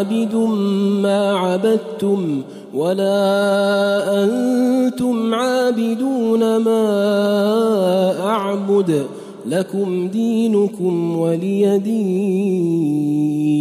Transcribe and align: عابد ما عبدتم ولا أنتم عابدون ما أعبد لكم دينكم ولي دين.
عابد 0.00 0.34
ما 1.02 1.20
عبدتم 1.38 2.42
ولا 2.74 4.24
أنتم 4.24 5.34
عابدون 5.34 6.56
ما 6.56 6.82
أعبد 8.26 9.06
لكم 9.46 10.08
دينكم 10.08 11.18
ولي 11.18 11.78
دين. 11.78 13.59